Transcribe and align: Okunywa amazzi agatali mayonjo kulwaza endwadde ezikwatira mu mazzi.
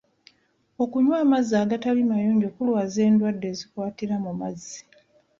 Okunywa 0.83 1.15
amazzi 1.25 1.53
agatali 1.63 2.01
mayonjo 2.11 2.47
kulwaza 2.55 2.99
endwadde 3.09 3.45
ezikwatira 3.53 4.15
mu 4.25 4.31
mazzi. 4.39 4.79